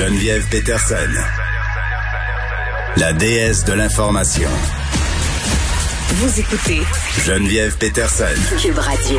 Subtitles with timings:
[0.00, 1.12] Geneviève Peterson,
[2.96, 4.48] la déesse de l'information.
[6.14, 6.80] Vous écoutez
[7.26, 8.24] Geneviève Peterson.
[8.58, 9.18] Cube Radio.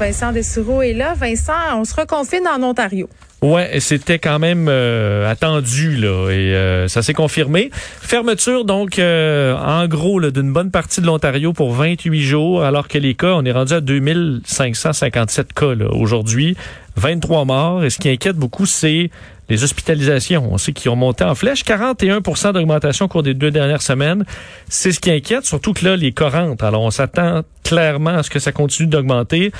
[0.00, 1.12] Vincent Dessureau est là.
[1.12, 3.10] Vincent, on se reconfine en Ontario.
[3.42, 7.70] Ouais, c'était quand même euh, attendu là et euh, ça s'est confirmé.
[7.72, 12.98] Fermeture donc euh, en gros d'une bonne partie de l'Ontario pour 28 jours alors que
[12.98, 16.56] les cas, on est rendu à 2557 cas aujourd'hui,
[16.96, 19.10] 23 morts et ce qui inquiète beaucoup c'est
[19.52, 23.50] les hospitalisations, on sait qu'ils ont monté en flèche, 41% d'augmentation au cours des deux
[23.50, 24.24] dernières semaines.
[24.68, 26.64] C'est ce qui inquiète, surtout que là, les cas rentrent.
[26.64, 29.52] Alors, on s'attend clairement à ce que ça continue d'augmenter.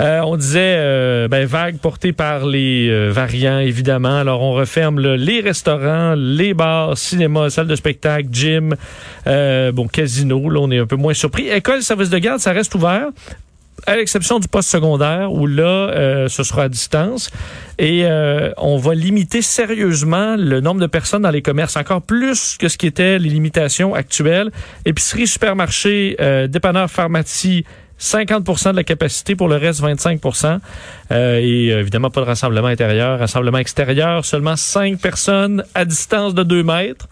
[0.00, 4.16] Euh, on disait, euh, ben, vague portée par les euh, variants, évidemment.
[4.16, 8.76] Alors, on referme les restaurants, les bars, cinéma, salles de spectacle, gym,
[9.26, 10.50] bon, casino.
[10.50, 11.48] Là, on est un peu moins surpris.
[11.48, 13.08] École, service de garde, ça reste ouvert
[13.86, 17.30] à l'exception du poste secondaire où là, euh, ce sera à distance.
[17.78, 22.56] Et euh, on va limiter sérieusement le nombre de personnes dans les commerces, encore plus
[22.58, 24.50] que ce qui était les limitations actuelles.
[24.84, 27.64] Épicerie, supermarché, euh, dépanneur, pharmacie,
[27.98, 30.20] 50% de la capacité, pour le reste 25
[31.10, 33.18] euh, Et évidemment, pas de rassemblement intérieur.
[33.18, 37.08] Rassemblement extérieur, seulement 5 personnes à distance de 2 mètres.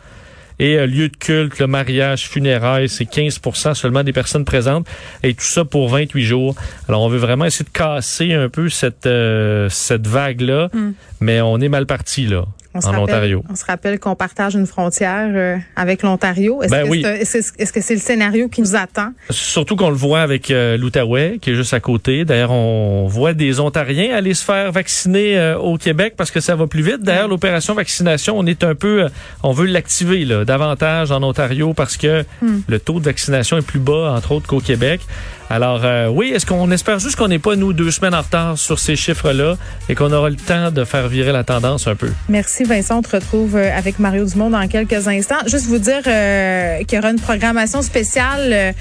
[0.60, 4.86] Et euh, lieu de culte, le mariage, funérailles, c'est 15% seulement des personnes présentes.
[5.22, 6.54] Et tout ça pour 28 jours.
[6.86, 10.68] Alors, on veut vraiment essayer de casser un peu cette, euh, cette vague-là.
[10.72, 10.92] Hmm.
[11.20, 12.44] Mais on est mal parti, là
[12.74, 13.42] en Ontario.
[13.50, 16.62] On se rappelle qu'on partage une frontière euh, avec l'Ontario.
[16.62, 17.04] Est-ce ben que oui.
[17.24, 19.12] c'est -ce, c'est le scénario qui nous attend?
[19.30, 22.24] Surtout qu'on le voit avec euh, l'Outaouais, qui est juste à côté.
[22.24, 26.54] D'ailleurs, on voit des Ontariens aller se faire vacciner euh, au Québec parce que ça
[26.54, 27.02] va plus vite.
[27.02, 29.06] D'ailleurs, l'opération vaccination, on est un peu,
[29.42, 32.60] on veut l'activer davantage en Ontario parce que hmm.
[32.68, 35.00] le taux de vaccination est plus bas, entre autres, qu'au Québec.
[35.48, 38.78] Alors oui, est-ce qu'on espère juste qu'on n'est pas nous deux semaines en retard sur
[38.78, 39.56] ces chiffres-là
[39.88, 42.10] et qu'on aura le temps de faire virer la tendance un peu?
[42.28, 42.59] Merci.
[42.64, 42.98] Vincent.
[42.98, 45.38] On te retrouve euh, avec Mario Dumont dans quelques instants.
[45.46, 48.72] Juste vous dire euh, qu'il y aura une programmation spéciale euh,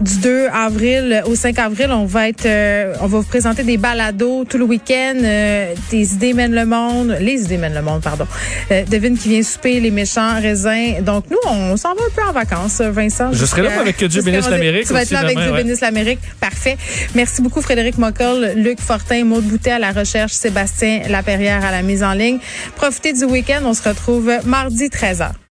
[0.00, 1.90] du 2 avril au 5 avril.
[1.90, 2.46] On va être,
[3.00, 5.16] on va vous présenter des balados tout le week-end.
[5.90, 7.16] des idées mènent le monde.
[7.20, 8.26] Les idées mènent le monde, pardon.
[8.90, 11.02] devine qui vient souper les méchants raisins.
[11.02, 13.32] Donc nous, on s'en va un peu en vacances, Vincent.
[13.32, 14.86] Je serai là avec Dieu bénisse l'Amérique.
[14.86, 16.20] Tu vas être là avec Dieu bénisse l'Amérique.
[16.40, 16.76] Parfait.
[17.14, 21.82] Merci beaucoup, Frédéric Mockel, Luc Fortin, Maud Boutet à la recherche, Sébastien Laperrière à la
[21.82, 22.38] mise en ligne.
[22.76, 23.62] Profitez du week-end.
[23.64, 25.38] On se retrouve mardi 13h.